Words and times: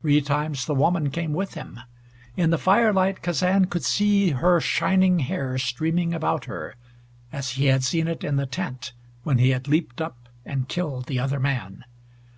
Three 0.00 0.22
times 0.22 0.64
the 0.64 0.74
woman 0.74 1.10
came 1.10 1.34
with 1.34 1.52
him. 1.52 1.78
In 2.38 2.48
the 2.48 2.56
firelight 2.56 3.20
Kazan 3.20 3.66
could 3.66 3.84
see 3.84 4.30
her 4.30 4.62
shining 4.62 5.18
hair 5.18 5.58
streaming 5.58 6.14
about 6.14 6.46
her, 6.46 6.74
as 7.30 7.50
he 7.50 7.66
had 7.66 7.84
seen 7.84 8.08
it 8.08 8.24
in 8.24 8.36
the 8.36 8.46
tent, 8.46 8.94
when 9.22 9.36
he 9.36 9.50
had 9.50 9.68
leaped 9.68 10.00
up 10.00 10.30
and 10.46 10.68
killed 10.70 11.04
the 11.04 11.18
other 11.20 11.38
man. 11.38 11.84